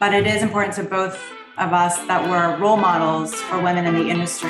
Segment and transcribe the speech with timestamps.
[0.00, 1.22] but it is important to both
[1.58, 4.48] of us that we're role models for women in the industry.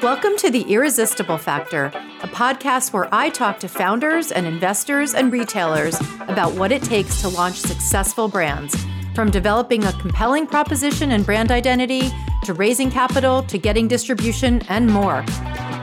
[0.00, 1.86] Welcome to The Irresistible Factor,
[2.22, 7.20] a podcast where I talk to founders and investors and retailers about what it takes
[7.22, 8.76] to launch successful brands,
[9.12, 12.12] from developing a compelling proposition and brand identity
[12.44, 15.24] to raising capital to getting distribution and more.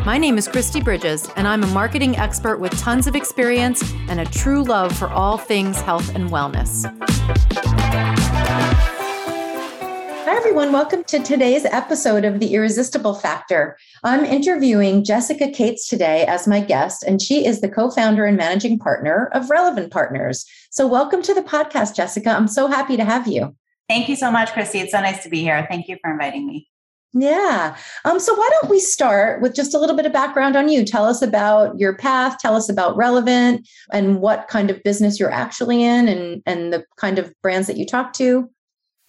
[0.10, 4.20] My name is Kristi Bridges, and I'm a marketing expert with tons of experience and
[4.20, 6.84] a true love for all things health and wellness.
[10.26, 10.72] Hi, everyone.
[10.72, 13.78] Welcome to today's episode of The Irresistible Factor.
[14.04, 18.36] I'm interviewing Jessica Kates today as my guest, and she is the co founder and
[18.36, 20.44] managing partner of Rellevant Partners.
[20.72, 22.32] So, welcome to the podcast, Jessica.
[22.32, 23.56] I'm so happy to have you.
[23.88, 24.82] Thank you so much, Kristi.
[24.82, 25.68] It's so nice to be here.
[25.70, 26.68] Thank you for inviting me.
[27.14, 27.76] Yeah.
[28.06, 30.86] Um, so why don't we start with just a little bit of background on you?
[30.86, 35.32] Tell us about your path, tell us about Rellevant and what kind of business you're
[35.32, 38.50] actually in and, and the kind of brands that you talk to.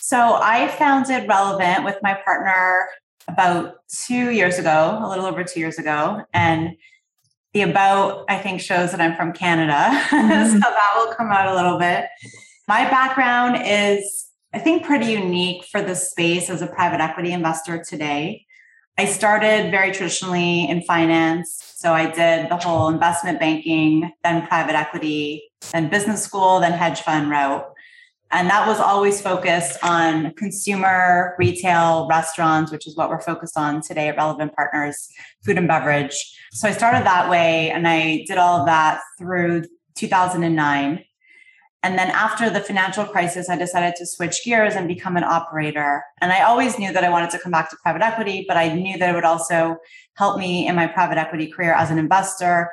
[0.00, 2.86] So I founded Rellevant with my partner
[3.28, 6.24] about two years ago, a little over two years ago.
[6.32, 6.70] And
[7.52, 9.90] the about, I think, shows that I'm from Canada.
[10.10, 10.52] Mm-hmm.
[10.54, 12.06] so that will come out a little bit.
[12.68, 17.82] My background is I think, pretty unique for the space as a private equity investor
[17.82, 18.46] today.
[18.98, 21.72] I started very traditionally in finance.
[21.76, 27.00] So I did the whole investment banking, then private equity, then business school, then hedge
[27.00, 27.64] fund route.
[28.32, 33.80] And that was always focused on consumer, retail, restaurants, which is what we're focused on
[33.82, 35.08] today at Rellevant Partners,
[35.44, 36.38] food and beverage.
[36.52, 39.64] So I started that way and I did all of that through
[39.96, 41.04] 2009.
[41.82, 46.04] And then after the financial crisis, I decided to switch gears and become an operator.
[46.20, 48.74] And I always knew that I wanted to come back to private equity, but I
[48.74, 49.78] knew that it would also
[50.14, 52.70] help me in my private equity career as an investor.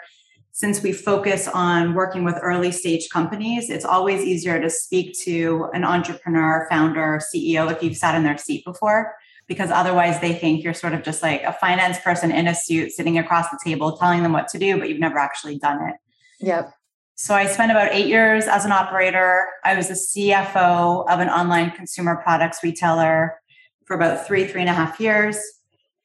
[0.52, 5.70] Since we focus on working with early stage companies, it's always easier to speak to
[5.74, 9.16] an entrepreneur, founder, CEO if you've sat in their seat before,
[9.48, 12.92] because otherwise they think you're sort of just like a finance person in a suit
[12.92, 15.96] sitting across the table telling them what to do, but you've never actually done it.
[16.42, 16.74] Yep.
[17.20, 19.48] So I spent about eight years as an operator.
[19.64, 23.42] I was the CFO of an online consumer products retailer
[23.86, 25.40] for about three, three and a half years.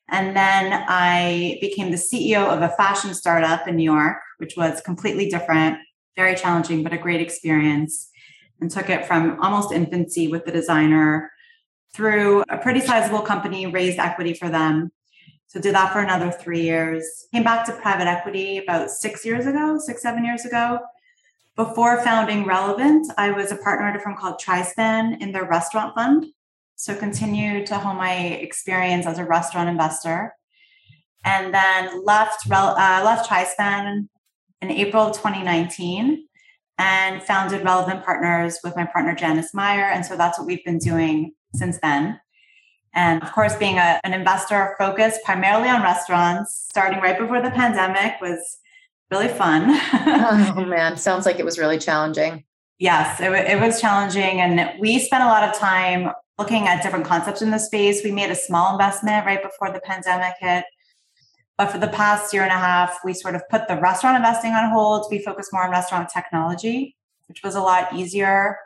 [0.09, 4.81] And then I became the CEO of a fashion startup in New York, which was
[4.81, 5.77] completely different,
[6.17, 8.09] very challenging, but a great experience.
[8.63, 11.31] And took it from almost infancy with the designer
[11.95, 14.91] through a pretty sizable company, raised equity for them.
[15.49, 17.27] So did that for another three years.
[17.35, 20.79] Came back to private equity about six years ago, six, seven years ago
[21.57, 25.95] before founding Rellevant, I was a partner at a firm called Trispan in their restaurant
[25.95, 26.27] fund.
[26.77, 30.35] So continued to hone my experience as a restaurant investor.
[31.25, 34.09] And then left, uh, left Trispan
[34.61, 36.27] in April of 2019
[36.79, 39.85] and founded Rellevant Partners with my partner Janice Meyer.
[39.85, 42.19] And so that's what we've been doing since then.
[42.95, 47.51] And of course, being a, an investor focused primarily on restaurants, starting right before the
[47.51, 48.59] pandemic was
[49.13, 49.67] really fun.
[49.93, 52.45] oh man, sounds like it was really challenging.
[52.79, 54.41] Yes, it, it was challenging.
[54.41, 58.03] And we spent a lot of time looking at different concepts in the space.
[58.03, 60.65] We made a small investment right before the pandemic hit.
[61.59, 64.53] But for the past year and a half, we sort of put the restaurant investing
[64.53, 65.07] on hold.
[65.11, 66.97] We focused more on restaurant technology,
[67.29, 68.57] which was a lot easier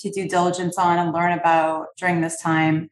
[0.00, 2.90] to do diligence on and learn about during this time.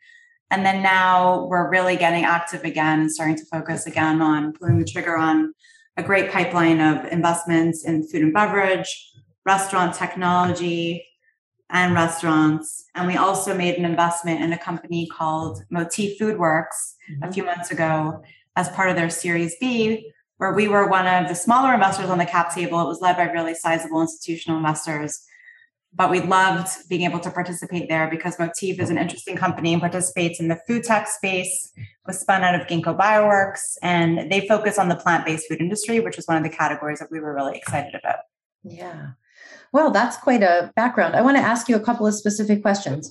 [0.50, 4.78] And then now we're really getting active again and starting to focus again on pulling
[4.78, 5.52] the trigger on
[5.96, 9.12] a great pipeline of investments in food and beverage,
[9.44, 11.06] restaurant technology,
[11.70, 12.84] and restaurants.
[12.94, 17.24] And we also made an investment in a company called Motif Foodworks mm-hmm.
[17.24, 18.22] a few months ago
[18.56, 22.18] as part of their Series B, where we were one of the smaller investors on
[22.18, 22.80] the cap table.
[22.80, 25.24] It was led by really sizable institutional investors
[25.94, 29.80] but we loved being able to participate there because Motif is an interesting company and
[29.80, 31.70] participates in the food tech space,
[32.06, 36.00] was spun out of Ginkgo Bioworks, and they focus on the plant based food industry,
[36.00, 38.20] which was one of the categories that we were really excited about.
[38.64, 39.10] Yeah.
[39.72, 41.14] Well, that's quite a background.
[41.14, 43.10] I want to ask you a couple of specific questions.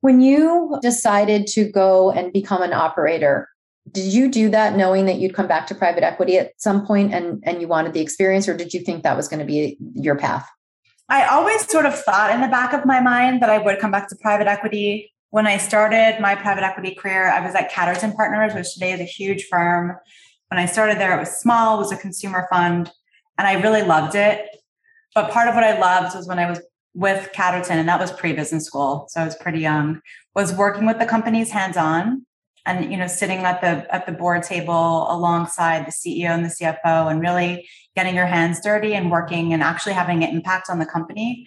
[0.00, 3.48] When you decided to go and become an operator,
[3.92, 7.14] did you do that knowing that you'd come back to private equity at some point
[7.14, 9.78] and, and you wanted the experience, or did you think that was going to be
[9.94, 10.48] your path?
[11.08, 13.92] I always sort of thought in the back of my mind that I would come
[13.92, 15.12] back to private equity.
[15.30, 19.00] When I started my private equity career, I was at Catterton Partners, which today is
[19.00, 19.96] a huge firm.
[20.48, 22.90] When I started there, it was small, it was a consumer fund,
[23.38, 24.48] and I really loved it.
[25.14, 26.60] But part of what I loved was when I was
[26.94, 30.00] with Catterton, and that was pre-business school, so I was pretty young,
[30.34, 32.26] was working with the companies hands-on
[32.66, 36.48] and you know sitting at the at the board table alongside the ceo and the
[36.48, 37.66] cfo and really
[37.96, 41.46] getting your hands dirty and working and actually having an impact on the company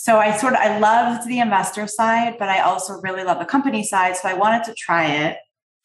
[0.00, 3.44] so I sort of I loved the investor side, but I also really love the
[3.44, 4.16] company side.
[4.16, 5.38] So I wanted to try it.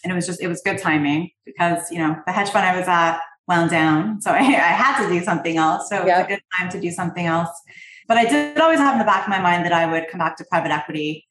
[0.04, 2.78] And it was just it was good timing because you know the hedge fund I
[2.78, 4.22] was at wound down.
[4.22, 5.90] So I, I had to do something else.
[5.90, 6.02] So yeah.
[6.02, 7.50] it was a good time to do something else.
[8.08, 10.20] But I did always have in the back of my mind that I would come
[10.20, 11.26] back to private equity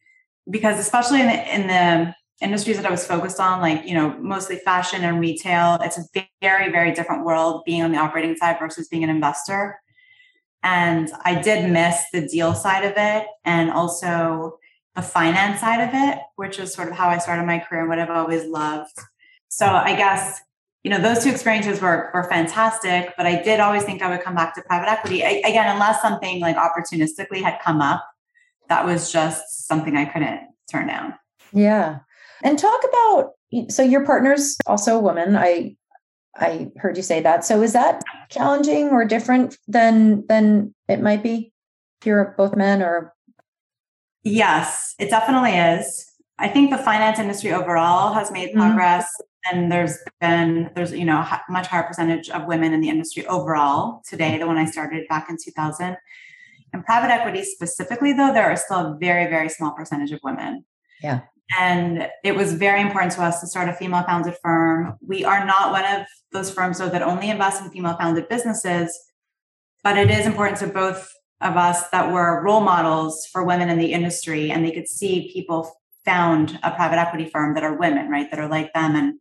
[0.50, 4.16] because especially in the, in the industries that I was focused on, like, you know,
[4.18, 6.04] mostly fashion and retail, it's a
[6.40, 9.78] very, very different world being on the operating side versus being an investor.
[10.62, 14.58] And I did miss the deal side of it and also
[14.94, 17.88] the finance side of it, which is sort of how I started my career and
[17.88, 18.92] what I've always loved.
[19.48, 20.40] So I guess,
[20.84, 24.22] you know, those two experiences were, were fantastic, but I did always think I would
[24.22, 25.24] come back to private equity.
[25.24, 28.04] I, again, unless something like opportunistically had come up,
[28.68, 30.40] that was just something I couldn't
[30.70, 31.14] turn down.
[31.52, 32.00] Yeah.
[32.42, 33.32] And talk about
[33.68, 35.36] so your partner's also a woman.
[35.36, 35.76] I
[36.36, 37.44] I heard you say that.
[37.44, 41.52] So is that challenging or different than than it might be
[42.00, 43.12] if you're both men or
[44.24, 46.06] Yes, it definitely is.
[46.38, 48.60] I think the finance industry overall has made mm-hmm.
[48.60, 49.58] progress mm-hmm.
[49.58, 53.26] and there's been there's you know a much higher percentage of women in the industry
[53.26, 55.96] overall today than when I started back in 2000.
[56.74, 60.64] In private equity specifically though there are still a very very small percentage of women.
[61.02, 61.20] Yeah.
[61.58, 64.96] And it was very important to us to start a female founded firm.
[65.00, 68.98] We are not one of those firms though that only invest in female founded businesses,
[69.82, 73.78] but it is important to both of us that were role models for women in
[73.78, 75.72] the industry and they could see people
[76.04, 78.30] found a private equity firm that are women, right?
[78.30, 78.96] That are like them.
[78.96, 79.18] And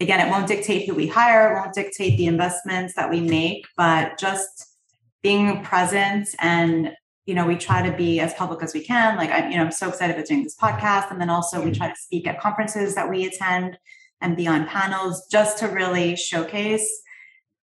[0.00, 3.66] again, it won't dictate who we hire, it won't dictate the investments that we make,
[3.76, 4.76] but just
[5.22, 6.92] being present and
[7.26, 9.16] you know, we try to be as public as we can.
[9.16, 11.10] Like I'm, you know, I'm so excited about doing this podcast.
[11.10, 13.78] And then also we try to speak at conferences that we attend
[14.20, 17.02] and be on panels just to really showcase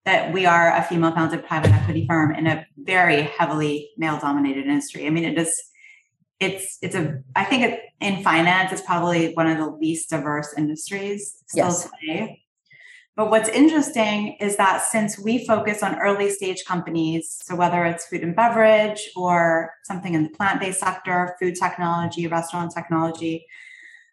[0.05, 4.65] that we are a female founded private equity firm in a very heavily male dominated
[4.65, 5.05] industry.
[5.05, 5.61] I mean, it is,
[6.39, 10.53] it's, it's a, I think it, in finance, it's probably one of the least diverse
[10.57, 11.89] industries still yes.
[11.99, 12.43] today.
[13.19, 18.05] But what's interesting is that since we focus on early stage companies, so whether it's
[18.05, 23.45] food and beverage or something in the plant based sector, food technology, restaurant technology,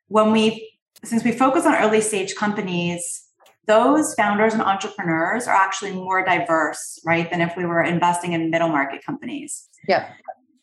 [0.08, 0.72] when we,
[1.04, 3.28] since we focus on early stage companies,
[3.68, 8.50] those founders and entrepreneurs are actually more diverse, right, than if we were investing in
[8.50, 9.68] middle market companies.
[9.86, 10.10] Yeah.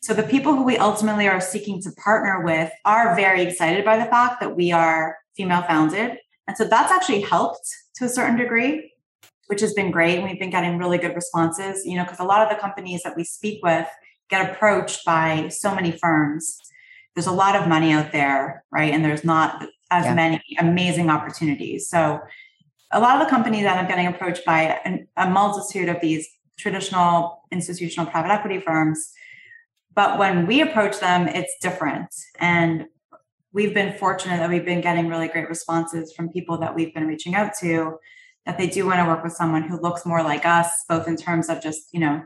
[0.01, 3.95] So the people who we ultimately are seeking to partner with are very excited by
[3.95, 6.17] the fact that we are female founded.
[6.47, 8.91] And so that's actually helped to a certain degree,
[9.47, 10.15] which has been great.
[10.15, 13.03] And we've been getting really good responses, you know, because a lot of the companies
[13.03, 13.87] that we speak with
[14.29, 16.57] get approached by so many firms.
[17.15, 18.93] There's a lot of money out there, right?
[18.93, 20.15] And there's not as yeah.
[20.15, 21.87] many amazing opportunities.
[21.87, 22.19] So
[22.91, 24.79] a lot of the companies that I'm getting approached by
[25.17, 29.11] a multitude of these traditional institutional private equity firms.
[29.93, 32.13] But when we approach them, it's different.
[32.39, 32.87] And
[33.53, 37.07] we've been fortunate that we've been getting really great responses from people that we've been
[37.07, 37.97] reaching out to
[38.45, 41.15] that they do want to work with someone who looks more like us both in
[41.15, 42.21] terms of just you know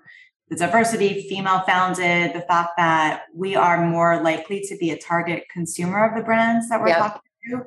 [0.49, 5.43] the diversity female founded the fact that we are more likely to be a target
[5.51, 6.97] consumer of the brands that we're yep.
[6.97, 7.63] talking to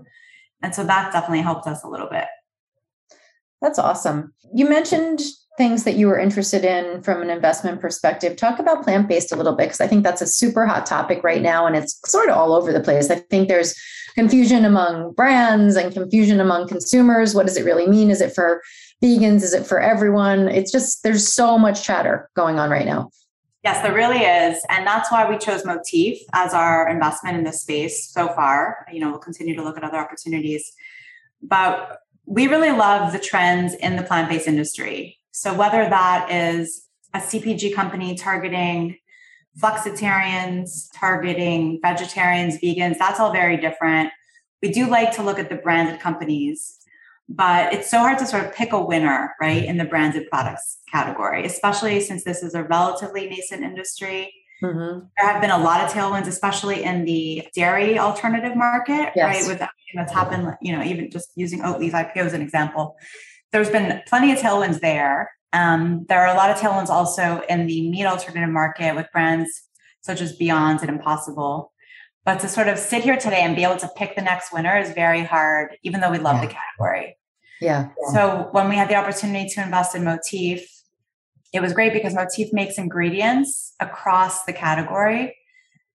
[0.62, 2.26] and so that definitely helped us a little bit
[3.60, 5.20] that's awesome you mentioned
[5.60, 8.34] things that you were interested in from an investment perspective.
[8.34, 11.22] Talk about plant based a little bit, because I think that's a super hot topic
[11.22, 13.10] right now and it's sort of all over the place.
[13.10, 13.78] I think there's
[14.14, 17.34] confusion among brands and confusion among consumers.
[17.34, 18.10] What does it really mean?
[18.10, 18.62] Is it for
[19.02, 19.42] vegans?
[19.42, 20.48] Is it for everyone?
[20.48, 23.10] It's just, there's so much chatter going on right now.
[23.62, 24.64] Yes, there really is.
[24.70, 28.86] And that's why we chose Motif as our investment in this space so far.
[28.90, 30.72] You know, we'll continue to look at other opportunities.
[31.42, 31.98] But
[32.30, 35.18] we really love the trends in the plant based industry.
[35.32, 38.96] So whether that is a CPG company targeting
[39.60, 44.10] flexitarians, targeting vegetarians, vegans, that's all very different.
[44.62, 46.78] We do like to look at the branded companies,
[47.28, 50.78] but it's so hard to sort of pick a winner, right, in the branded products
[50.92, 54.32] category, especially since this is a relatively nascent industry.
[54.62, 55.06] Mm-hmm.
[55.16, 59.18] There have been a lot of tailwinds, especially in the dairy alternative market, yes.
[59.18, 59.46] right?
[59.46, 62.96] With what's happened, you know, even just using Oatly's IPO as an example
[63.52, 65.32] there's been plenty of tailwinds there.
[65.52, 69.50] Um, there are a lot of tailwinds also in the meat alternative market with brands
[70.00, 71.72] such as Beyond and Impossible.
[72.24, 74.78] But to sort of sit here today and be able to pick the next winner
[74.78, 76.46] is very hard, even though we love yeah.
[76.46, 77.16] the category.
[77.60, 77.88] Yeah.
[78.12, 80.66] So when we had the opportunity to invest in Motif,
[81.52, 85.36] it was great because Motif makes ingredients across the category.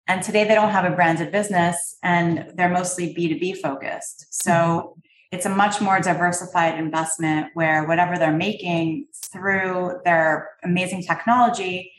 [0.07, 4.33] And today they don't have a branded business and they're mostly B2B focused.
[4.33, 4.99] So mm-hmm
[5.31, 11.93] it's a much more diversified investment where whatever they're making through their amazing technology,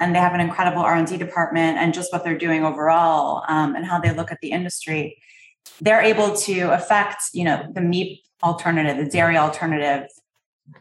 [0.00, 3.86] and they have an incredible r&d department and just what they're doing overall um, and
[3.86, 5.16] how they look at the industry
[5.80, 10.08] they're able to affect you know the meat alternative the dairy alternative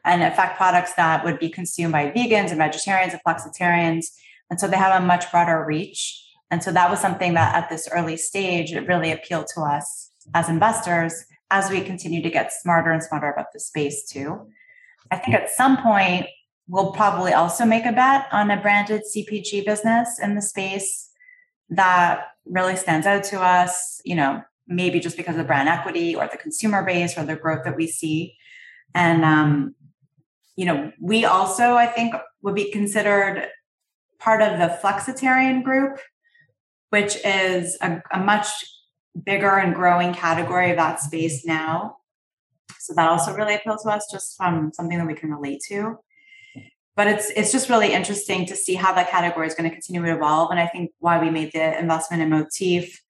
[0.06, 4.06] and affect products that would be consumed by vegans and vegetarians and flexitarians.
[4.50, 6.20] And so they have a much broader reach.
[6.52, 10.12] And so that was something that at this early stage it really appealed to us
[10.34, 14.48] as investors as we continue to get smarter and smarter about the space too.
[15.12, 16.28] I think at some point
[16.68, 21.10] we'll probably also make a bet on a branded CPG business in the space
[21.70, 26.28] that really stands out to us, you know, maybe just because of brand equity or
[26.28, 28.36] the consumer base or the growth that we see.
[28.96, 29.75] And, um,
[30.56, 33.48] you know, we also, I think, would be considered
[34.20, 36.00] part of the flexitarian group,
[36.90, 38.48] which is a, a much
[39.25, 41.98] bigger and growing category of that space now.
[42.80, 45.98] So that also really appeals to us just from something that we can relate to
[46.96, 50.04] but it's it's just really interesting to see how that category is going to continue
[50.04, 50.52] to evolve.
[50.52, 53.03] And I think why we made the investment in Motif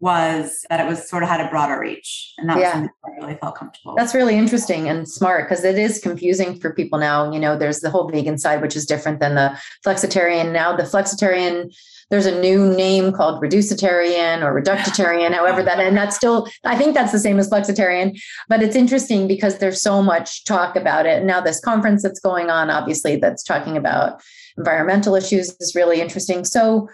[0.00, 2.80] was that it was sort of had a broader reach, and that yeah.
[2.80, 3.94] was I really felt comfortable.
[3.96, 7.32] That's really interesting and smart because it is confusing for people now.
[7.32, 10.52] You know, there's the whole vegan side, which is different than the flexitarian.
[10.52, 11.70] Now the flexitarian
[12.10, 16.94] there's a new name called reducitarian or reductitarian, however that, and that's still, I think
[16.94, 21.18] that's the same as flexitarian, but it's interesting because there's so much talk about it.
[21.18, 24.22] And now this conference that's going on, obviously, that's talking about
[24.56, 26.44] environmental issues is really interesting.
[26.44, 26.88] So,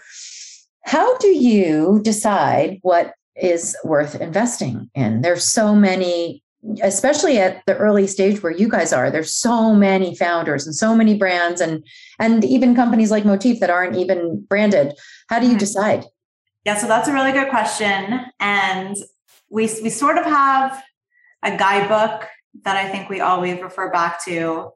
[0.83, 5.21] how do you decide what is worth investing in?
[5.21, 6.43] There's so many
[6.81, 10.95] especially at the early stage where you guys are there's so many founders and so
[10.95, 11.85] many brands and
[12.19, 14.93] and even companies like motif that aren't even branded
[15.27, 15.59] how do you mm-hmm.
[15.59, 16.05] decide
[16.63, 18.95] yeah so that's a really good question and
[19.49, 20.81] we we sort of have
[21.43, 22.29] a guidebook
[22.63, 24.69] that i think we always refer back to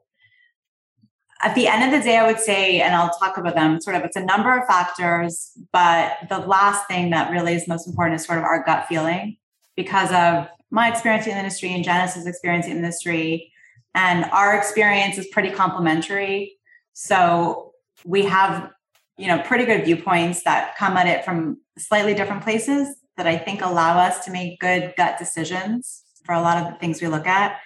[1.42, 3.96] at the end of the day i would say and i'll talk about them sort
[3.96, 8.20] of it's a number of factors but the last thing that really is most important
[8.20, 9.36] is sort of our gut feeling
[9.76, 13.52] because of my experience in the industry and Janice's experience in the industry.
[13.94, 16.56] And our experience is pretty complementary.
[16.92, 17.72] So
[18.04, 18.70] we have,
[19.16, 23.38] you know, pretty good viewpoints that come at it from slightly different places that I
[23.38, 27.08] think allow us to make good gut decisions for a lot of the things we
[27.08, 27.60] look at.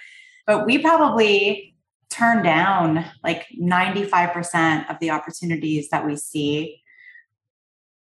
[0.46, 1.71] But we probably
[2.12, 6.82] turn down like 95% of the opportunities that we see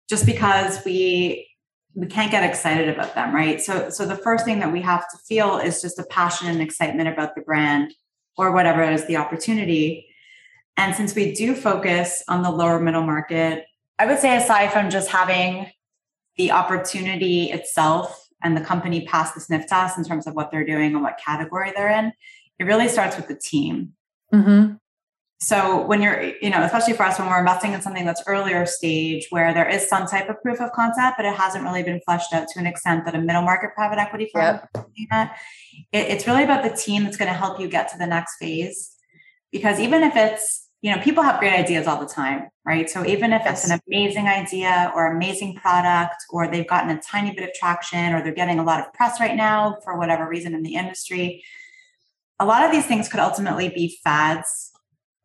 [0.09, 1.49] just because we
[1.93, 3.59] we can't get excited about them right?
[3.59, 6.61] So so the first thing that we have to feel is just a passion and
[6.61, 7.93] excitement about the brand
[8.37, 10.07] or whatever is the opportunity.
[10.77, 13.65] And since we do focus on the lower middle market
[13.99, 15.67] i would say aside from just having
[16.37, 20.65] the opportunity itself and the company pass the sniff test in terms of what they're
[20.65, 22.11] doing and what category they're in
[22.59, 23.93] it really starts with the team
[24.33, 24.75] mm-hmm
[25.39, 28.65] so when you're you know especially for us when we're investing in something that's earlier
[28.65, 32.01] stage where there is some type of proof of concept but it hasn't really been
[32.05, 34.59] fleshed out to an extent that a middle market private equity firm
[35.11, 35.37] yep.
[35.91, 38.37] it, it's really about the team that's going to help you get to the next
[38.37, 38.95] phase
[39.51, 43.05] because even if it's you know people have great ideas all the time right so
[43.05, 43.63] even if yes.
[43.63, 48.11] it's an amazing idea or amazing product or they've gotten a tiny bit of traction
[48.13, 51.43] or they're getting a lot of press right now for whatever reason in the industry
[52.39, 54.71] a lot of these things could ultimately be fads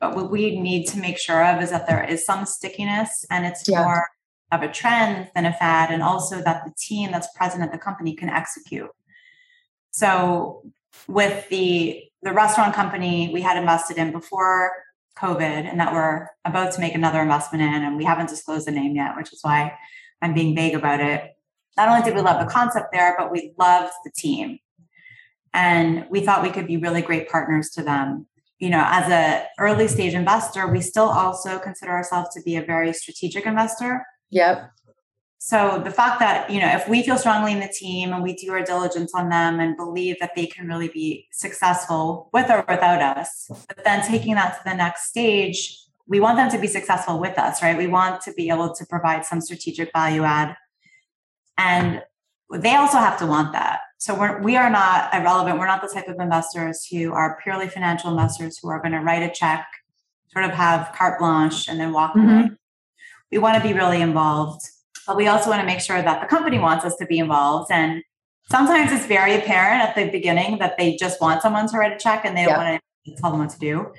[0.02, 3.47] but what we need to make sure of is that there is some stickiness and
[3.47, 3.85] it's yeah.
[3.85, 4.09] more
[4.50, 7.78] of a trend than a fad, and also that the team that's present at the
[7.78, 8.90] company can execute.
[9.92, 10.64] So
[11.07, 14.73] with the the restaurant company we had invested in before
[15.19, 18.73] COVID and that we're about to make another investment in, and we haven't disclosed the
[18.73, 19.73] name yet, which is why
[20.21, 21.31] I'm being vague about it.
[21.76, 24.59] Not only did we love the concept there, but we loved the team.
[25.54, 28.26] And we thought we could be really great partners to them
[28.62, 32.62] you know, as a early stage investor, we still also consider ourselves to be a
[32.62, 34.06] very strategic investor.
[34.30, 34.71] Yep.
[35.38, 38.35] So the fact that, you know, if we feel strongly in the team and we
[38.35, 42.64] do our diligence on them and believe that they can really be successful with or
[42.68, 46.68] without us, but then taking that to the next stage, we want them to be
[46.68, 47.76] successful with us, right?
[47.76, 50.54] We want to be able to provide some strategic value add.
[51.59, 52.00] And
[52.52, 53.80] they also have to want that.
[54.02, 55.61] So we're, we are not irrelevant.
[55.61, 58.99] We're not the type of investors who are purely financial investors who are going to
[58.99, 59.64] write a check,
[60.32, 62.28] sort of have carte blanche, and then walk mm-hmm.
[62.28, 62.50] away.
[63.30, 64.62] We want to be really involved,
[65.06, 67.71] but we also want to make sure that the company wants us to be involved.
[67.71, 68.02] And
[68.50, 71.97] sometimes it's very apparent at the beginning that they just want someone to write a
[71.97, 73.92] check and they don't want to tell them what to do.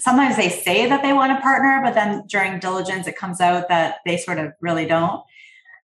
[0.00, 3.68] Sometimes they say that they want a partner, but then during diligence, it comes out
[3.68, 5.22] that they sort of really don't.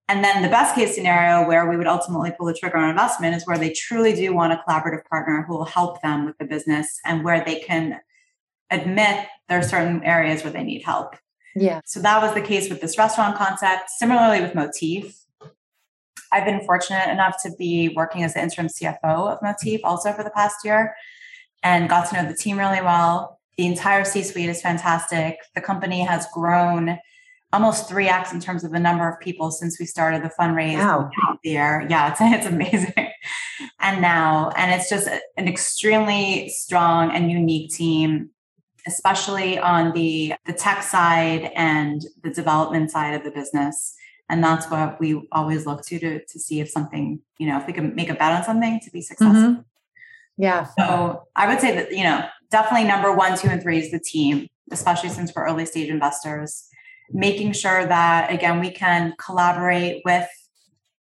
[0.08, 3.36] And then the best case scenario where we would ultimately pull the trigger on investment
[3.36, 6.46] is where they truly do want a collaborative partner who will help them with the
[6.46, 8.00] business and where they can
[8.70, 11.16] admit there are certain areas where they need help.
[11.56, 11.82] Yeah.
[11.86, 13.90] So that was the case with this restaurant concept.
[13.90, 15.18] Similarly with Motif,
[16.32, 20.24] I've been fortunate enough to be working as the interim CFO of Motif also for
[20.24, 20.96] the past year
[21.64, 23.40] and got to know the team really well.
[23.58, 25.38] The entire C suite is fantastic.
[25.56, 26.98] The company has grown
[27.54, 31.10] almost 3x in terms of the number of people since we started the fundraise wow.
[31.90, 33.12] Yeah, it's, it's amazing.
[33.80, 38.30] and now, and it's just an extremely strong and unique team,
[38.88, 43.96] especially on the, the tech side and the development side of the business
[44.32, 47.68] and that's what we always look to to to see if something you know if
[47.68, 49.62] we can make a bet on something to be successful mm-hmm.
[50.38, 53.92] yeah so i would say that you know definitely number one two and three is
[53.92, 56.70] the team especially since we're early stage investors
[57.14, 60.28] making sure that again we can collaborate with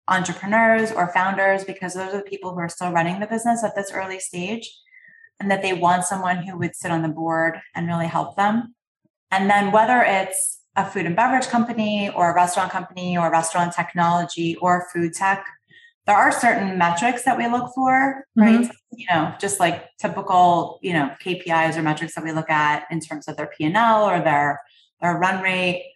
[0.08, 3.76] entrepreneurs or founders because those are the people who are still running the business at
[3.76, 4.70] this early stage
[5.40, 8.76] and that they want someone who would sit on the board and really help them
[9.32, 13.74] and then whether it's a food and beverage company or a restaurant company or restaurant
[13.74, 15.46] technology or food tech,
[16.06, 18.62] there are certain metrics that we look for, right?
[18.62, 18.72] Mm-hmm.
[18.98, 23.00] You know, just like typical, you know, KPIs or metrics that we look at in
[23.00, 24.62] terms of their P&L or their
[25.02, 25.93] their run rate.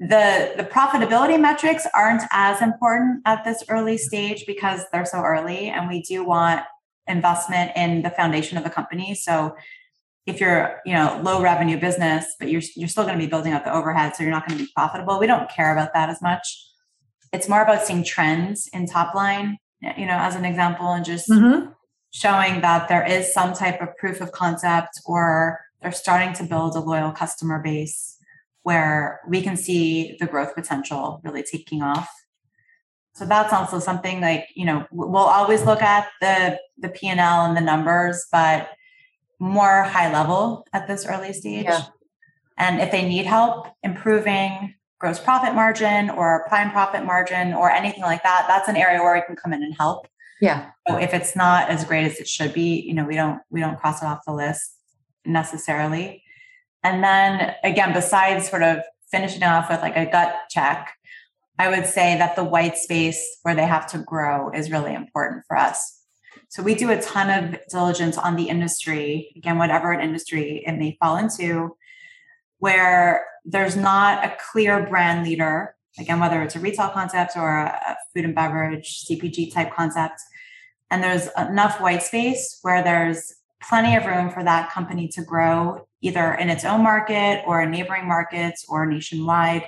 [0.00, 5.68] The the profitability metrics aren't as important at this early stage because they're so early
[5.68, 6.62] and we do want
[7.08, 9.14] investment in the foundation of the company.
[9.14, 9.56] So
[10.28, 13.54] if you're you know low revenue business but you're you're still going to be building
[13.54, 16.10] up the overhead so you're not going to be profitable we don't care about that
[16.10, 16.66] as much
[17.32, 21.30] it's more about seeing trends in top line you know as an example and just
[21.30, 21.70] mm-hmm.
[22.10, 26.76] showing that there is some type of proof of concept or they're starting to build
[26.76, 28.17] a loyal customer base
[28.62, 32.08] where we can see the growth potential really taking off
[33.14, 37.56] so that's also something like you know we'll always look at the the p&l and
[37.56, 38.70] the numbers but
[39.38, 41.64] more high level at this early stage.
[41.64, 41.82] Yeah.
[42.56, 48.02] And if they need help improving gross profit margin or prime profit margin or anything
[48.02, 50.08] like that, that's an area where we can come in and help.
[50.40, 50.70] Yeah.
[50.88, 53.60] So if it's not as great as it should be, you know, we don't we
[53.60, 54.76] don't cross it off the list
[55.24, 56.22] necessarily.
[56.82, 58.78] And then again, besides sort of
[59.10, 60.94] finishing off with like a gut check,
[61.58, 65.44] I would say that the white space where they have to grow is really important
[65.48, 66.02] for us.
[66.50, 70.72] So we do a ton of diligence on the industry, again, whatever an industry it
[70.78, 71.76] may fall into,
[72.58, 77.96] where there's not a clear brand leader, again, whether it's a retail concept or a
[78.14, 80.20] food and beverage, CPG type concept.
[80.90, 85.87] And there's enough white space where there's plenty of room for that company to grow
[86.00, 89.64] either in its own market or in neighboring markets or nationwide,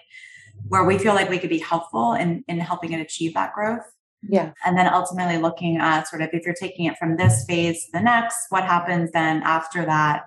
[0.68, 3.84] where we feel like we could be helpful in, in helping it achieve that growth.
[4.22, 4.52] Yeah.
[4.64, 7.92] And then ultimately looking at sort of if you're taking it from this phase to
[7.92, 10.24] the next, what happens then after that?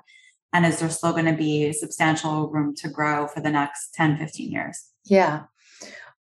[0.52, 4.18] And is there still going to be substantial room to grow for the next 10,
[4.18, 4.84] 15 years?
[5.06, 5.44] Yeah.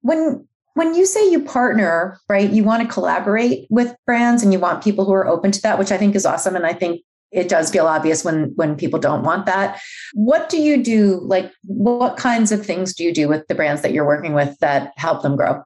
[0.01, 4.59] When when you say you partner, right, you want to collaborate with brands and you
[4.59, 6.57] want people who are open to that, which I think is awesome.
[6.57, 7.03] And I think
[7.35, 9.81] it does feel obvious when when people don't want that.
[10.15, 11.21] What do you do?
[11.23, 14.57] Like what kinds of things do you do with the brands that you're working with
[14.61, 15.63] that help them grow?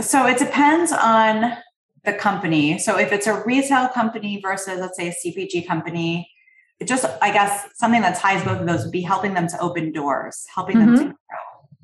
[0.00, 1.56] So it depends on
[2.04, 2.78] the company.
[2.78, 6.30] So if it's a retail company versus, let's say, a CPG company,
[6.78, 9.60] it just, I guess, something that ties both of those would be helping them to
[9.60, 10.94] open doors, helping mm-hmm.
[10.94, 11.78] them to grow.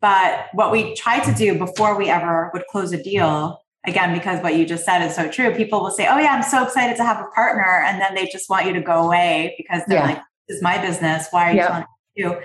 [0.00, 4.42] But what we try to do before we ever would close a deal, again, because
[4.42, 6.96] what you just said is so true, people will say, Oh, yeah, I'm so excited
[6.98, 7.82] to have a partner.
[7.84, 10.06] And then they just want you to go away because they're yeah.
[10.06, 11.26] like, This is my business.
[11.30, 11.68] Why are you yep.
[11.68, 11.84] telling
[12.16, 12.40] me to?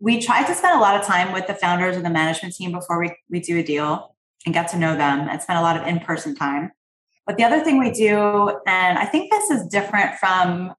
[0.00, 2.72] We try to spend a lot of time with the founders and the management team
[2.72, 5.76] before we, we do a deal and get to know them and spend a lot
[5.76, 6.72] of in person time.
[7.26, 10.74] But the other thing we do, and I think this is different from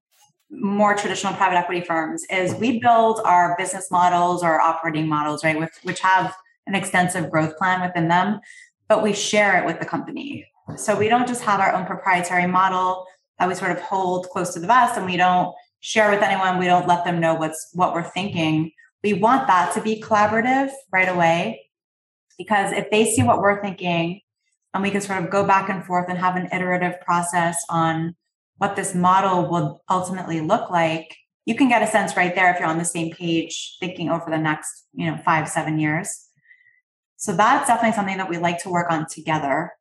[0.52, 5.58] more traditional private equity firms, is we build our business models or operating models, right,
[5.58, 6.36] with, which have
[6.68, 8.40] an extensive growth plan within them,
[8.88, 10.48] but we share it with the company.
[10.78, 13.06] So we don't just have our own proprietary model
[13.40, 16.58] that we sort of hold close to the vest and we don't share with anyone.
[16.58, 18.72] We don't let them know what's what we're thinking.
[19.04, 21.70] We want that to be collaborative right away
[22.38, 24.22] because if they see what we're thinking
[24.74, 28.16] and we can sort of go back and forth and have an iterative process on
[28.58, 32.60] what this model will ultimately look like, you can get a sense right there if
[32.60, 36.25] you're on the same page thinking over the next, you know, five, seven years.
[37.18, 39.72] So that's definitely something that we like to work on together.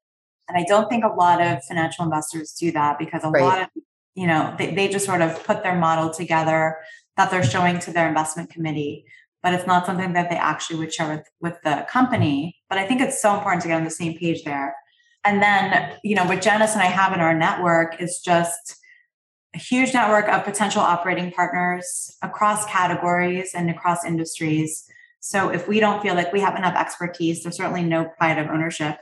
[0.49, 3.43] And I don't think a lot of financial investors do that because a right.
[3.43, 3.69] lot of,
[4.15, 6.77] you know, they, they just sort of put their model together
[7.17, 9.07] that they're showing to their investment committee
[9.45, 12.57] but it's not something that they actually would share with, with the company.
[12.71, 14.75] But I think it's so important to get on the same page there.
[15.23, 18.77] And then, you know, what Janice and I have in our network is just
[19.55, 24.89] a huge network of potential operating partners across categories and across industries.
[25.25, 28.49] So if we don't feel like we have enough expertise, there's certainly no pride of
[28.49, 28.99] ownership.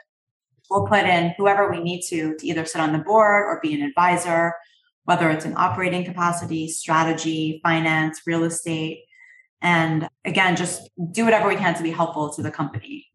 [0.70, 3.74] We'll put in whoever we need to to either sit on the board or be
[3.74, 4.54] an advisor,
[5.02, 9.02] whether it's in operating capacity, strategy, finance, real estate.
[9.62, 13.08] And again, just do whatever we can to be helpful to the company.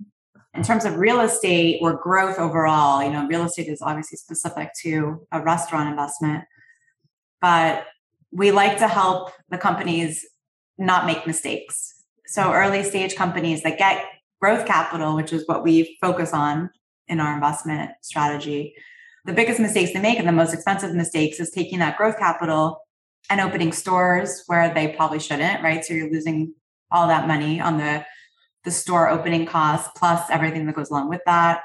[0.53, 4.71] In terms of real estate or growth overall, you know, real estate is obviously specific
[4.81, 6.43] to a restaurant investment,
[7.39, 7.85] but
[8.33, 10.25] we like to help the companies
[10.77, 11.96] not make mistakes.
[12.27, 14.05] So early stage companies that get
[14.41, 16.69] growth capital, which is what we focus on
[17.07, 18.75] in our investment strategy,
[19.25, 22.81] the biggest mistakes they make and the most expensive mistakes is taking that growth capital
[23.29, 25.83] and opening stores where they probably shouldn't, right?
[25.83, 26.53] So you're losing
[26.91, 28.05] all that money on the
[28.63, 31.61] the store opening costs plus everything that goes along with that.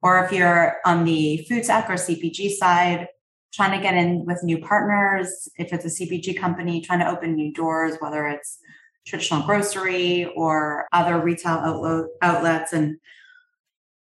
[0.00, 3.08] Or if you're on the food tech or CPG side,
[3.52, 7.34] trying to get in with new partners, if it's a CPG company, trying to open
[7.34, 8.58] new doors, whether it's
[9.06, 12.72] traditional grocery or other retail outlets.
[12.72, 12.98] And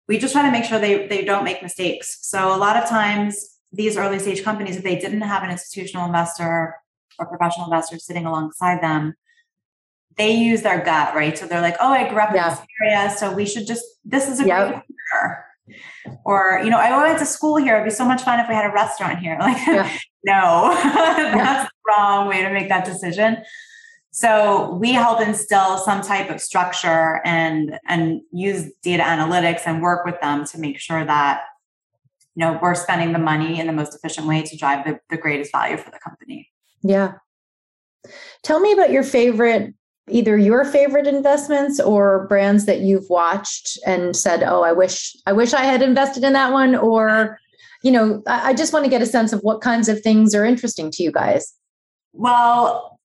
[0.07, 2.19] we just try to make sure they, they don't make mistakes.
[2.23, 6.07] So a lot of times, these early stage companies, if they didn't have an institutional
[6.07, 6.75] investor
[7.19, 9.15] or professional investor sitting alongside them,
[10.17, 11.37] they use their gut, right?
[11.39, 12.49] So they're like, oh, I grew up yeah.
[12.49, 14.69] in this area, so we should just, this is a yep.
[14.71, 14.85] great.
[16.25, 17.75] Or, you know, I went to school here.
[17.77, 19.37] It'd be so much fun if we had a restaurant here.
[19.41, 19.91] Like, yeah.
[20.25, 23.39] no, that's the wrong way to make that decision.
[24.11, 30.05] So we help instill some type of structure and and use data analytics and work
[30.05, 31.43] with them to make sure that
[32.35, 35.17] you know we're spending the money in the most efficient way to drive the, the
[35.17, 36.49] greatest value for the company.
[36.83, 37.15] Yeah.
[38.43, 39.75] Tell me about your favorite
[40.11, 45.33] either your favorite investments or brands that you've watched and said, "Oh, I wish I
[45.33, 47.39] wish I had invested in that one," or
[47.83, 50.35] you know, I, I just want to get a sense of what kinds of things
[50.35, 51.55] are interesting to you guys.
[52.13, 52.98] Well,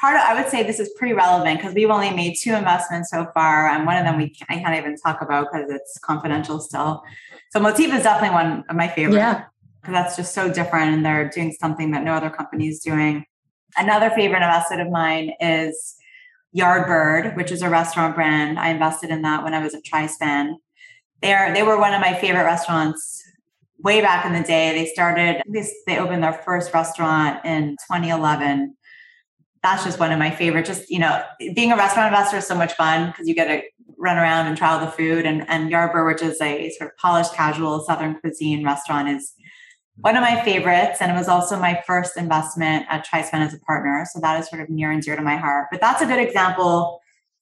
[0.00, 3.10] part of I would say this is pretty relevant because we've only made two investments
[3.10, 6.60] so far, and one of them we I can't even talk about because it's confidential
[6.60, 7.02] still.
[7.50, 9.16] So Motif is definitely one of my favorites.
[9.16, 9.44] Yeah.
[9.80, 13.24] Because that's just so different, and they're doing something that no other company is doing.
[13.76, 15.96] Another favorite investment of mine is
[16.56, 18.58] Yardbird, which is a restaurant brand.
[18.58, 20.54] I invested in that when I was at Trispan.
[21.22, 23.22] They are they were one of my favorite restaurants
[23.78, 24.72] way back in the day.
[24.72, 25.42] They started
[25.86, 28.76] they opened their first restaurant in 2011.
[29.66, 30.64] That's just one of my favorite.
[30.64, 31.24] Just you know,
[31.54, 33.62] being a restaurant investor is so much fun because you get to
[33.98, 35.26] run around and try the food.
[35.26, 39.34] And and Yardbird, which is a sort of polished casual Southern cuisine restaurant, is
[39.96, 43.58] one of my favorites, and it was also my first investment at Trispan as a
[43.58, 44.06] partner.
[44.12, 45.66] So that is sort of near and dear to my heart.
[45.72, 47.00] But that's a good example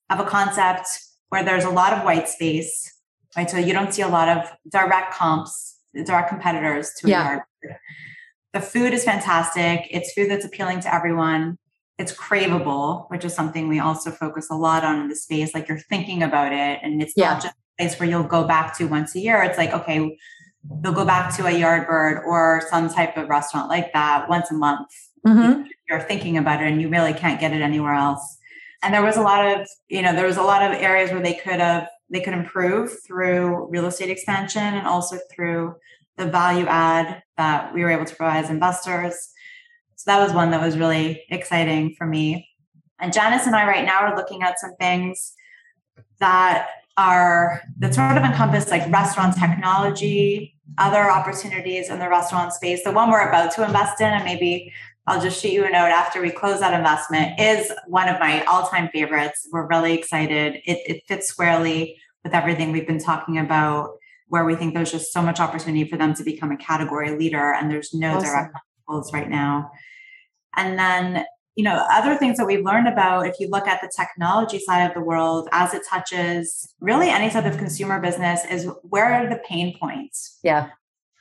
[0.08, 0.86] of a concept
[1.28, 2.90] where there's a lot of white space,
[3.36, 3.50] right?
[3.50, 7.20] So you don't see a lot of direct comps, direct competitors to yeah.
[7.20, 7.42] a yard.
[8.54, 9.88] The food is fantastic.
[9.90, 11.58] It's food that's appealing to everyone.
[11.98, 15.54] It's craveable, which is something we also focus a lot on in the space.
[15.54, 17.34] Like you're thinking about it, and it's yeah.
[17.34, 19.42] not just a place where you'll go back to once a year.
[19.42, 20.16] It's like, okay,
[20.80, 24.54] they'll go back to a Yardbird or some type of restaurant like that once a
[24.54, 24.88] month.
[25.26, 25.62] Mm-hmm.
[25.88, 28.38] You're thinking about it and you really can't get it anywhere else.
[28.82, 31.22] And there was a lot of, you know, there was a lot of areas where
[31.22, 35.74] they could have they could improve through real estate expansion and also through
[36.16, 39.30] the value add that we were able to provide as investors.
[40.04, 42.46] So that was one that was really exciting for me.
[43.00, 45.32] And Janice and I right now are looking at some things
[46.20, 52.84] that are that sort of encompass like restaurant technology, other opportunities in the restaurant space.
[52.84, 54.70] The one we're about to invest in, and maybe
[55.06, 58.44] I'll just shoot you a note after we close that investment, is one of my
[58.44, 59.48] all time favorites.
[59.50, 60.56] We're really excited.
[60.66, 63.96] It, it fits squarely with everything we've been talking about,
[64.28, 67.54] where we think there's just so much opportunity for them to become a category leader,
[67.54, 68.28] and there's no awesome.
[68.28, 69.70] direct goals right now.
[70.56, 71.24] And then
[71.56, 74.86] you know other things that we've learned about if you look at the technology side
[74.86, 79.28] of the world as it touches really any type of consumer business is where are
[79.28, 80.38] the pain points?
[80.42, 80.70] Yeah.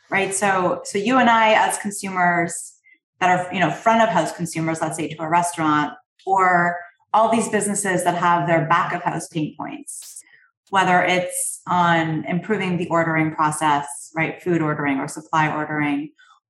[0.10, 0.34] Right?
[0.34, 2.74] So so you and i as consumers
[3.20, 5.94] that are you know front of house consumers let's say to a restaurant
[6.26, 6.78] or
[7.14, 10.22] all these businesses that have their back of house pain points
[10.70, 16.10] whether it's on improving the ordering process right food ordering or supply ordering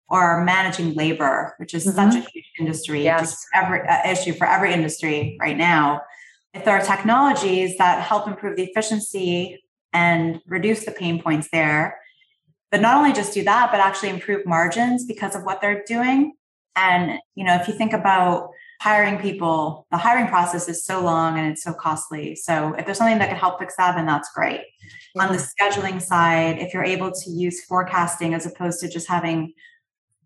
[0.09, 1.95] or managing labor, which is mm-hmm.
[1.95, 3.21] such a huge industry, yes.
[3.21, 6.01] just every uh, issue for every industry right now.
[6.53, 11.97] If there are technologies that help improve the efficiency and reduce the pain points there,
[12.69, 16.33] but not only just do that, but actually improve margins because of what they're doing.
[16.75, 18.49] And you know, if you think about
[18.81, 22.35] hiring people, the hiring process is so long and it's so costly.
[22.35, 24.61] So if there's something that could help fix that, then that's great.
[25.19, 29.53] On the scheduling side, if you're able to use forecasting as opposed to just having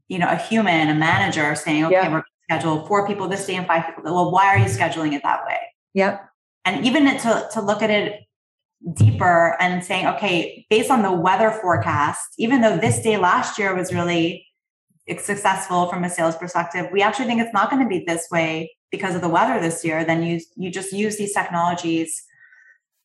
[0.07, 2.11] you know, a human, a manager saying, okay, yeah.
[2.11, 4.03] we're schedule four people this day and five people.
[4.03, 5.57] Well, why are you scheduling it that way?
[5.93, 6.29] Yep.
[6.65, 8.21] And even to, to look at it
[8.93, 13.75] deeper and saying, okay, based on the weather forecast, even though this day last year
[13.75, 14.45] was really
[15.19, 18.71] successful from a sales perspective, we actually think it's not going to be this way
[18.91, 20.05] because of the weather this year.
[20.05, 22.23] Then you you just use these technologies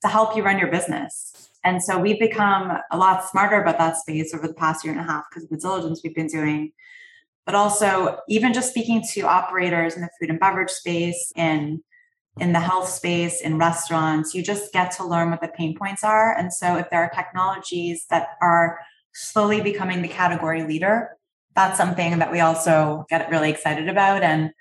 [0.03, 1.49] to help you run your business.
[1.65, 5.01] And so we've become a lot smarter about that space over the past year and
[5.01, 6.73] a half because of the diligence we've been doing.
[7.45, 11.83] But also, even just speaking to operators in the food and beverage space, in
[12.41, 16.03] in the health space, in restaurants, you just get to learn what the pain points
[16.03, 16.37] are.
[16.37, 18.79] And so, if there are technologies that are
[19.13, 21.17] slowly becoming the category leader,
[21.55, 24.23] that's something that we also get really excited about.
[24.23, 24.53] And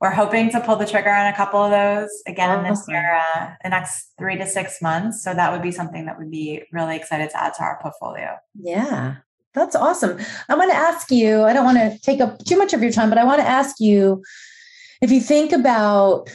[0.00, 3.50] we're hoping to pull the trigger on a couple of those again this year, uh,
[3.62, 5.22] the next three to six months.
[5.22, 8.36] So that would be something that would be really excited to add to our portfolio.
[8.54, 9.16] Yeah,
[9.54, 10.18] that's awesome.
[10.48, 12.92] I want to ask you, I don't want to take up too much of your
[12.92, 14.22] time, but I want to ask you
[15.00, 16.30] if you think about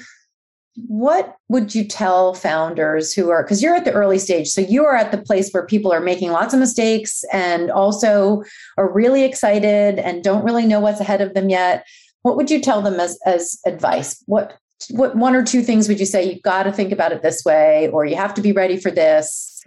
[0.87, 4.83] what would you tell founders who are because you're at the early stage so you
[4.83, 8.43] are at the place where people are making lots of mistakes and also
[8.77, 11.85] are really excited and don't really know what's ahead of them yet.
[12.23, 14.21] What would you tell them as as advice?
[14.25, 14.57] What
[14.91, 17.43] what one or two things would you say you've got to think about it this
[17.45, 19.63] way or you have to be ready for this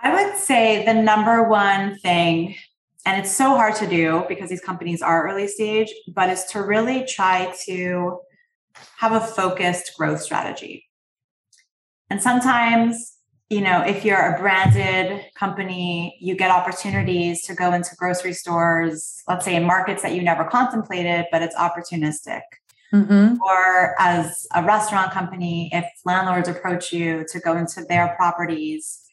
[0.00, 2.54] i would say the number one thing
[3.06, 6.62] and it's so hard to do because these companies are early stage but is to
[6.62, 8.20] really try to
[8.98, 10.84] have a focused growth strategy.
[12.10, 13.16] And sometimes,
[13.48, 19.22] you know, if you're a branded company, you get opportunities to go into grocery stores,
[19.28, 22.42] let's say in markets that you never contemplated, but it's opportunistic.
[22.92, 23.36] Mm-hmm.
[23.42, 29.03] Or as a restaurant company, if landlords approach you to go into their properties,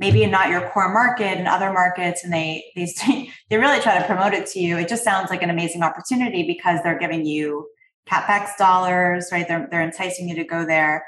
[0.00, 2.92] maybe not your core market and other markets, and they they
[3.50, 6.42] they really try to promote it to you, it just sounds like an amazing opportunity
[6.42, 7.68] because they're giving you
[8.10, 9.46] capex dollars, right?
[9.46, 11.04] They're, they're enticing you to go there.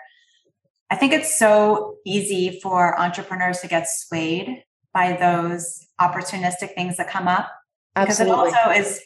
[0.91, 7.09] I think it's so easy for entrepreneurs to get swayed by those opportunistic things that
[7.09, 7.51] come up.
[7.97, 8.51] Absolutely.
[8.51, 9.01] Because it also is,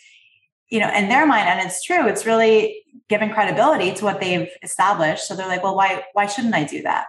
[0.68, 4.48] you know, in their mind, and it's true, it's really giving credibility to what they've
[4.64, 5.28] established.
[5.28, 7.06] So they're like, well, why, why shouldn't I do that?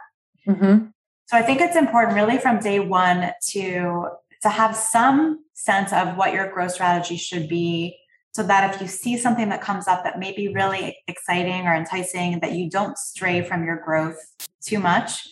[0.47, 0.85] Mm-hmm.
[1.27, 4.07] So I think it's important really from day one to
[4.43, 7.97] to have some sense of what your growth strategy should be
[8.31, 11.73] so that if you see something that comes up that may be really exciting or
[11.73, 14.17] enticing that you don't stray from your growth
[14.61, 15.27] too much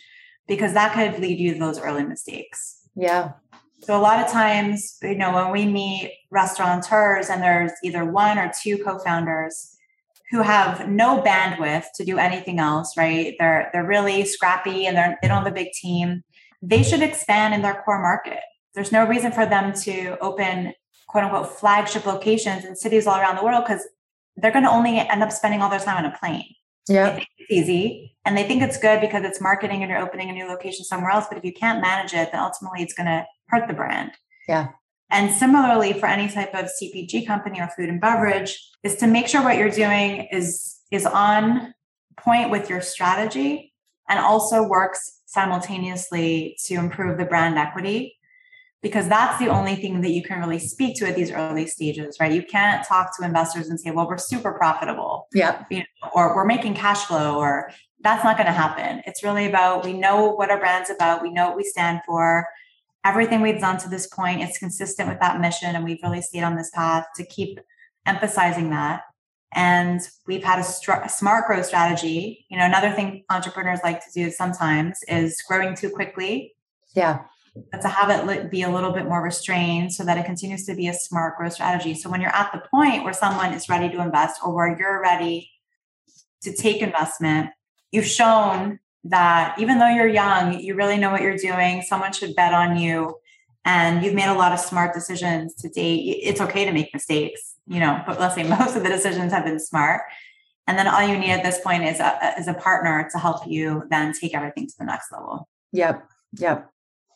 [0.47, 2.89] because that could lead you to those early mistakes.
[2.95, 3.33] Yeah.
[3.83, 8.37] So a lot of times you know when we meet restaurateurs and there's either one
[8.37, 9.74] or two co-founders
[10.31, 15.17] who have no bandwidth to do anything else right they're they're really scrappy and they're
[15.21, 16.23] they don't have a big team
[16.61, 18.41] they should expand in their core market
[18.75, 20.73] there's no reason for them to open
[21.07, 23.87] quote unquote flagship locations in cities all around the world because
[24.35, 26.53] they're going to only end up spending all their time on a plane.
[26.89, 27.17] Yeah.
[27.17, 30.45] It's easy and they think it's good because it's marketing and you're opening a new
[30.45, 31.25] location somewhere else.
[31.27, 34.11] But if you can't manage it, then ultimately it's going to hurt the brand.
[34.47, 34.69] Yeah.
[35.11, 39.27] And similarly, for any type of CPG company or food and beverage, is to make
[39.27, 41.73] sure what you're doing is is on
[42.17, 43.73] point with your strategy
[44.07, 48.15] and also works simultaneously to improve the brand equity
[48.85, 52.17] because that's the only thing that you can really speak to at these early stages,
[52.19, 52.31] right?
[52.31, 55.27] You can't talk to investors and say, well, we're super profitable.
[55.33, 55.63] Yeah.
[55.71, 59.01] You know, or we're making cash flow, or that's not going to happen.
[59.07, 62.47] It's really about we know what our brand's about, we know what we stand for.
[63.05, 66.43] Everything we've done to this point is consistent with that mission, and we've really stayed
[66.43, 67.59] on this path to keep
[68.05, 69.03] emphasizing that.
[69.53, 70.63] And we've had a,
[71.09, 72.45] smart growth strategy.
[72.49, 76.55] You know, another thing entrepreneurs like to do sometimes is growing too quickly.
[76.93, 77.19] Yeah
[77.71, 80.75] but to have it be a little bit more restrained so that it continues to
[80.75, 81.93] be a smart growth strategy.
[81.93, 85.01] So when you're at the point where someone is ready to invest or where you're
[85.01, 85.49] ready
[86.41, 87.51] to take investment,
[87.91, 91.83] you've shown that even though you're young, you really know what you're doing.
[91.83, 93.15] Someone should bet on you
[93.63, 96.19] and you've made a lot of smart decisions to date.
[96.23, 99.45] It's okay to make mistakes, you know, but let's say most of the decisions have
[99.45, 100.01] been smart.
[100.67, 103.45] And then all you need at this point is a, is a partner to help
[103.47, 105.47] you then take everything to the next level.
[105.73, 106.07] Yep.
[106.39, 106.69] Yep.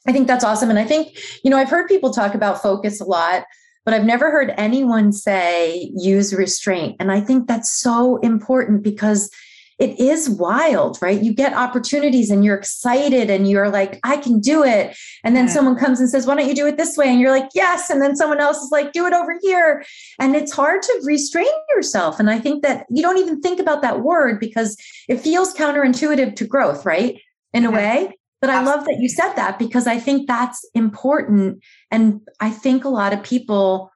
[0.08, 0.69] I think that's awesome.
[0.69, 3.43] And I think, you know, I've heard people talk about focus a lot,
[3.84, 6.97] but I've never heard anyone say use restraint.
[6.99, 9.32] And I think that's so important because
[9.80, 11.22] it is wild, right?
[11.22, 14.96] You get opportunities and you're excited and you're like, I can do it.
[15.24, 17.08] And then someone comes and says, Why don't you do it this way?
[17.08, 17.89] And you're like, Yes.
[17.89, 19.84] And then someone else is like, Do it over here.
[20.20, 22.20] And it's hard to restrain yourself.
[22.20, 24.76] And I think that you don't even think about that word because
[25.08, 27.18] it feels counterintuitive to growth, right?
[27.54, 28.13] In a way.
[28.42, 31.62] But I love that you said that because I think that's important.
[31.92, 33.92] And I think a lot of people,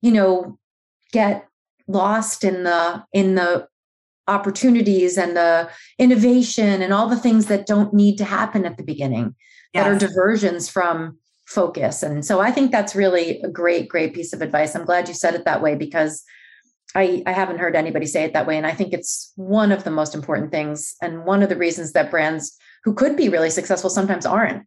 [0.00, 0.58] you know,
[1.12, 1.46] get
[1.88, 3.66] lost in the in the
[4.30, 8.82] opportunities and the innovation and all the things that don't need to happen at the
[8.82, 9.34] beginning
[9.74, 9.84] yes.
[9.84, 12.02] that are diversions from focus.
[12.02, 14.74] And so I think that's really a great, great piece of advice.
[14.74, 16.22] I'm glad you said it that way because
[16.94, 18.56] I, I haven't heard anybody say it that way.
[18.56, 21.92] And I think it's one of the most important things and one of the reasons
[21.92, 24.64] that brands who could be really successful sometimes aren't.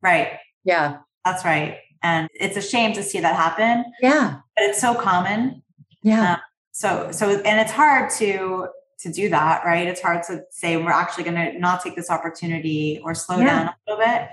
[0.00, 0.38] Right.
[0.64, 0.98] Yeah.
[1.24, 1.78] That's right.
[2.02, 3.84] And it's a shame to see that happen.
[4.00, 4.38] Yeah.
[4.56, 5.62] But it's so common.
[6.02, 6.34] Yeah.
[6.34, 6.38] Um,
[6.72, 8.68] so so and it's hard to
[9.02, 9.86] to do that, right?
[9.86, 13.44] It's hard to say we're actually going to not take this opportunity or slow yeah.
[13.44, 14.28] down a little bit.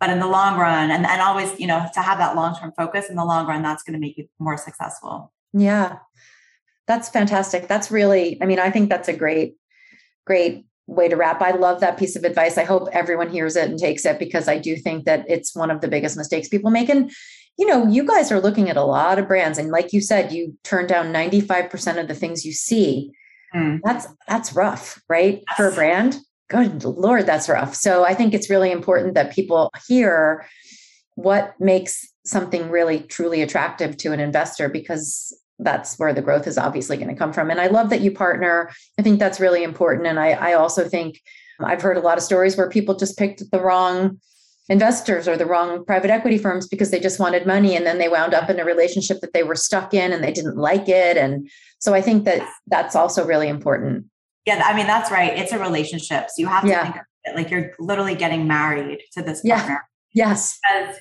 [0.00, 2.72] But in the long run, and, and always, you know, to have that long term
[2.76, 5.32] focus in the long run, that's going to make you more successful.
[5.52, 5.98] Yeah.
[6.86, 7.68] That's fantastic.
[7.68, 9.56] That's really, I mean, I think that's a great,
[10.26, 11.40] great way to wrap.
[11.40, 12.58] I love that piece of advice.
[12.58, 15.70] I hope everyone hears it and takes it because I do think that it's one
[15.70, 16.90] of the biggest mistakes people make.
[16.90, 17.10] And,
[17.56, 19.58] you know, you guys are looking at a lot of brands.
[19.58, 23.12] And like you said, you turn down 95% of the things you see.
[23.54, 23.80] Mm.
[23.84, 25.42] That's that's rough, right?
[25.48, 25.56] Yes.
[25.56, 26.18] For a brand.
[26.50, 27.74] Good Lord, that's rough.
[27.74, 30.46] So I think it's really important that people hear
[31.14, 36.58] what makes something really truly attractive to an investor because that's where the growth is
[36.58, 37.50] obviously going to come from.
[37.50, 38.70] And I love that you partner.
[38.98, 40.06] I think that's really important.
[40.06, 41.20] And I, I also think
[41.60, 44.20] I've heard a lot of stories where people just picked the wrong
[44.68, 48.08] investors or the wrong private equity firms because they just wanted money and then they
[48.08, 51.16] wound up in a relationship that they were stuck in and they didn't like it.
[51.16, 51.48] And
[51.78, 54.06] so i think that that's also really important.
[54.46, 55.36] Yeah i mean that's right.
[55.38, 56.28] It's a relationship.
[56.30, 56.82] So you have to yeah.
[56.84, 59.86] think of it like you're literally getting married to this partner.
[60.12, 60.28] Yeah.
[60.28, 60.58] yes.
[60.62, 60.96] Because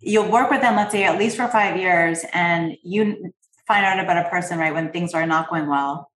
[0.00, 3.30] you'll work with them let's say at least for five years and you
[3.66, 6.10] find out about a person right when things are not going well.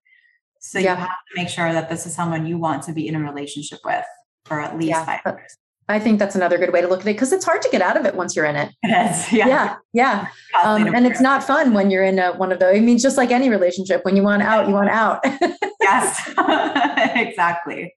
[0.61, 0.94] So yeah.
[0.94, 3.20] you have to make sure that this is someone you want to be in a
[3.20, 4.04] relationship with
[4.46, 7.07] for at least five uh, years I think that's another good way to look at
[7.07, 8.72] it because it's hard to get out of it once you're in it.
[8.83, 9.33] It is.
[9.37, 9.46] Yeah.
[9.46, 9.77] Yeah.
[9.92, 10.29] yeah.
[10.64, 12.77] Um, and it's not fun when you're in a, one of those.
[12.77, 15.20] I mean, just like any relationship, when you want out, you want out.
[15.81, 16.33] yes.
[17.14, 17.94] exactly.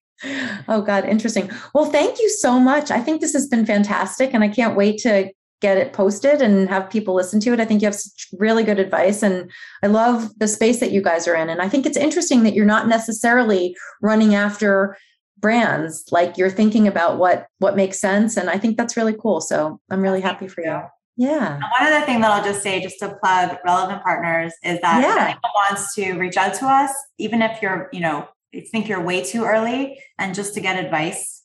[0.68, 1.06] Oh, God.
[1.06, 1.50] Interesting.
[1.74, 2.92] Well, thank you so much.
[2.92, 4.34] I think this has been fantastic.
[4.34, 7.60] And I can't wait to get it posted and have people listen to it.
[7.60, 7.98] I think you have
[8.38, 9.24] really good advice.
[9.24, 9.50] And
[9.84, 11.50] I love the space that you guys are in.
[11.50, 14.98] And I think it's interesting that you're not necessarily running after
[15.40, 19.42] brands like you're thinking about what what makes sense and i think that's really cool
[19.42, 20.82] so i'm really happy for you.
[21.18, 21.56] Yeah.
[21.56, 25.02] And one other thing that i'll just say just to plug Rellevant Partners is that
[25.02, 25.14] yeah.
[25.14, 28.88] if anyone wants to reach out to us even if you're you know you think
[28.88, 31.44] you're way too early and just to get advice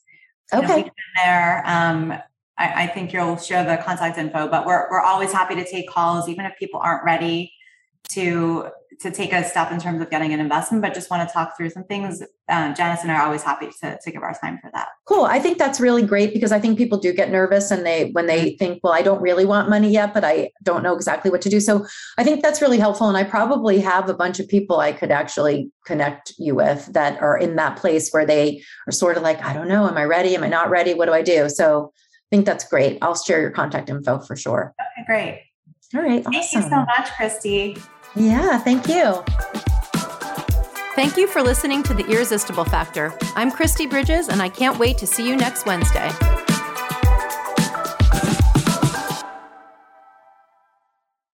[0.52, 0.82] okay.
[0.82, 2.12] know, there um,
[2.56, 5.88] I, I think you'll share the contact info but we're, we're always happy to take
[5.88, 7.52] calls even if people aren't ready
[8.10, 11.32] to to take a step in terms of getting an investment, but just want to
[11.32, 12.22] talk through some things.
[12.48, 14.88] Um, Janice and I are always happy to, to give our time for that.
[15.06, 15.24] Cool.
[15.24, 18.26] I think that's really great because I think people do get nervous and they when
[18.26, 21.42] they think, well, I don't really want money yet, but I don't know exactly what
[21.42, 21.60] to do.
[21.60, 21.86] So
[22.18, 23.08] I think that's really helpful.
[23.08, 27.20] And I probably have a bunch of people I could actually connect you with that
[27.20, 30.04] are in that place where they are sort of like, I don't know, am I
[30.04, 30.34] ready?
[30.34, 30.94] Am I not ready?
[30.94, 31.48] What do I do?
[31.48, 32.98] So I think that's great.
[33.02, 34.74] I'll share your contact info for sure.
[34.80, 35.42] Okay, great.
[35.94, 36.24] All right.
[36.24, 36.62] Thank awesome.
[36.62, 37.80] you so much, Kristi.
[38.16, 39.24] Yeah, thank you.
[40.94, 43.12] Thank you for listening to The Irresistible Factor.
[43.34, 46.10] I'm Kristi Bridges, and I can't wait to see you next Wednesday.